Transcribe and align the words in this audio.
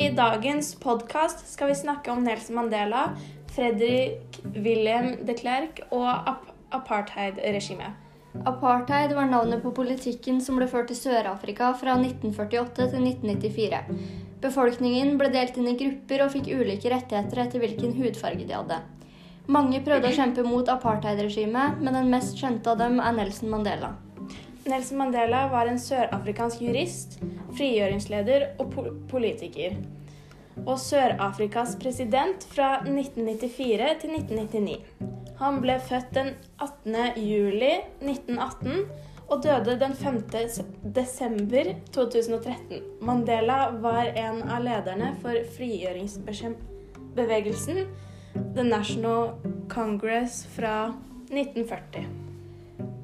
I 0.00 0.06
dagens 0.16 0.70
podkast 0.80 1.42
skal 1.52 1.68
vi 1.68 1.74
snakke 1.76 2.08
om 2.08 2.22
Nelson 2.24 2.56
Mandela, 2.56 3.02
Fredrik 3.52 4.38
Wilhelm 4.54 5.26
de 5.28 5.34
Klerk 5.36 5.82
og 5.92 6.06
ap 6.08 6.46
apartheidregimet. 6.72 7.98
Apartheid 8.48 9.12
var 9.12 9.28
navnet 9.28 9.60
på 9.60 9.74
politikken 9.76 10.38
som 10.40 10.56
ble 10.56 10.70
ført 10.72 10.94
i 10.94 10.96
Sør-Afrika 10.96 11.74
fra 11.76 11.98
1948 12.00 12.88
til 12.94 13.10
1994. 13.10 13.82
Befolkningen 14.40 15.18
ble 15.20 15.28
delt 15.34 15.60
inn 15.60 15.68
i 15.68 15.76
grupper 15.82 16.24
og 16.24 16.32
fikk 16.32 16.48
ulike 16.48 16.94
rettigheter 16.94 17.44
etter 17.44 17.60
hvilken 17.60 17.92
hudfarge 18.00 18.46
de 18.46 18.56
hadde. 18.56 18.80
Mange 19.52 19.82
prøvde 19.84 20.08
å 20.08 20.16
kjempe 20.16 20.46
mot 20.48 20.76
apartheid-regimet, 20.78 21.76
men 21.82 22.00
den 22.00 22.08
mest 22.08 22.40
kjente 22.40 22.72
av 22.72 22.80
dem 22.80 23.02
er 23.04 23.20
Nelson 23.20 23.52
Mandela. 23.52 23.98
Nelson 24.70 24.98
Mandela 24.98 25.48
var 25.50 25.66
en 25.66 25.80
sørafrikansk 25.82 26.60
jurist, 26.62 27.16
frigjøringsleder 27.58 28.44
og 28.62 28.68
po 28.74 28.82
politiker. 29.10 29.74
Og 30.62 30.78
Sør-Afrikas 30.78 31.74
president 31.80 32.44
fra 32.52 32.68
1994 32.84 33.88
til 34.02 34.10
1999. 34.20 34.76
Han 35.40 35.60
ble 35.64 35.74
født 35.88 36.10
den 36.14 36.28
18. 36.60 36.96
juli 37.18 37.72
1918 38.04 38.84
og 39.30 39.42
døde 39.42 39.78
den 39.80 39.94
5. 39.96 40.22
desember 40.94 41.64
2013. 41.94 42.82
Mandela 43.02 43.70
var 43.82 44.04
en 44.14 44.42
av 44.46 44.62
lederne 44.66 45.16
for 45.22 45.34
frigjøringsbevegelsen 45.56 47.76
The 48.54 48.62
National 48.62 49.30
Congress 49.72 50.46
fra 50.54 50.94
1940. 51.30 52.29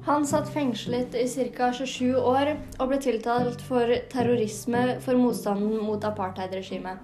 Han 0.07 0.23
satt 0.25 0.47
fengslet 0.53 1.15
i 1.19 1.25
ca. 1.51 1.73
27 1.75 2.15
år 2.15 2.53
og 2.79 2.87
ble 2.87 2.97
tiltalt 3.03 3.59
for 3.67 3.91
terrorisme 4.07 5.01
for 5.03 5.19
motstanden 5.19 5.81
mot 5.83 6.05
apartheidregimet. 6.07 7.01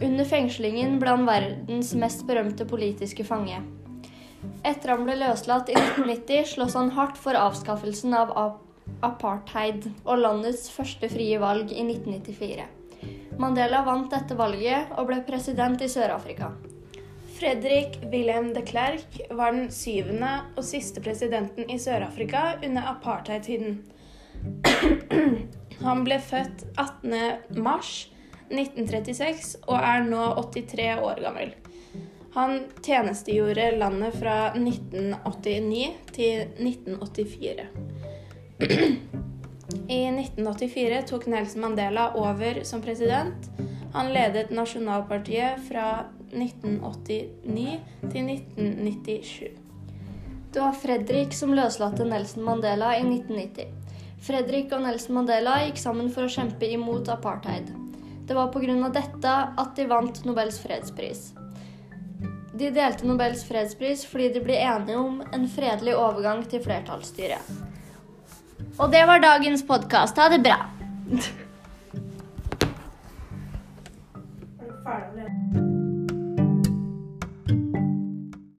Under 0.00 0.24
fengslingen 0.24 0.96
ble 1.02 1.12
han 1.12 1.28
verdens 1.28 1.92
mest 2.00 2.24
berømte 2.24 2.64
politiske 2.64 3.28
fange. 3.28 3.60
Etter 4.64 4.94
han 4.94 5.04
ble 5.04 5.18
løslatt 5.20 5.68
i 5.68 5.76
1990, 5.76 6.48
sloss 6.54 6.80
han 6.80 6.94
hardt 6.96 7.20
for 7.20 7.36
avskaffelsen 7.36 8.16
av 8.16 8.32
apartheid 9.04 9.90
og 10.06 10.24
landets 10.24 10.70
første 10.72 11.12
frie 11.12 11.36
valg 11.44 11.76
i 11.76 11.84
1994. 11.84 12.70
Mandela 13.36 13.84
vant 13.84 14.08
dette 14.08 14.36
valget 14.38 14.96
og 14.96 15.12
ble 15.12 15.20
president 15.28 15.84
i 15.84 15.92
Sør-Afrika. 15.92 16.54
Fredrik 17.44 17.98
Wilhelm 18.12 18.54
de 18.54 18.62
Klerk 18.62 19.20
var 19.30 19.52
den 19.52 19.70
syvende 19.70 20.40
og 20.56 20.64
siste 20.64 21.00
presidenten 21.04 21.68
i 21.68 21.76
Sør-Afrika 21.76 22.56
under 22.64 22.82
apartheid-tiden. 22.94 23.84
Han 25.84 26.04
ble 26.06 26.16
født 26.24 26.64
18.3.1936 26.80 29.60
og 29.66 29.76
er 29.76 30.00
nå 30.08 30.24
83 30.40 31.04
år 31.04 31.20
gammel. 31.26 31.52
Han 32.38 32.64
tjenestegjorde 32.80 33.76
landet 33.76 34.16
fra 34.22 34.56
1989 34.56 35.92
til 36.16 36.48
1984. 36.64 37.68
I 39.88 40.06
1984 40.06 41.02
tok 41.08 41.26
Nelson 41.26 41.60
Mandela 41.60 42.12
over 42.14 42.64
som 42.64 42.82
president. 42.82 43.50
Han 43.92 44.12
ledet 44.12 44.50
Nasjonalpartiet 44.50 45.60
fra 45.68 46.04
1989 46.32 47.78
til 48.12 48.28
1997. 48.30 49.48
Det 50.52 50.60
var 50.60 50.76
Fredrik 50.78 51.32
som 51.34 51.54
løslatte 51.54 52.04
Nelson 52.04 52.44
Mandela 52.44 52.92
i 52.98 53.02
1990. 53.06 53.72
Fredrik 54.24 54.72
og 54.72 54.84
Nelson 54.84 55.16
Mandela 55.18 55.56
gikk 55.64 55.80
sammen 55.80 56.12
for 56.12 56.26
å 56.26 56.32
kjempe 56.32 56.68
imot 56.68 57.08
apartheid. 57.12 57.72
Det 58.24 58.36
var 58.36 58.52
pga. 58.52 58.88
dette 58.88 59.32
at 59.62 59.76
de 59.76 59.86
vant 59.88 60.24
Nobels 60.24 60.58
fredspris. 60.60 61.32
De 62.54 62.70
delte 62.70 63.06
Nobels 63.06 63.44
fredspris 63.44 64.04
fordi 64.06 64.28
de 64.36 64.40
ble 64.44 64.56
enige 64.60 64.96
om 64.96 65.22
en 65.32 65.48
fredelig 65.48 65.96
overgang 65.98 66.44
til 66.48 66.62
flertallsstyret. 66.64 67.50
Og 68.78 68.92
det 68.92 69.04
var 69.06 69.22
dagens 69.22 69.62
podkast. 69.62 70.18
Ha 70.18 70.28
det 70.28 70.42
bra. 70.44 70.58
Er 74.84 75.10
du? 75.16 75.73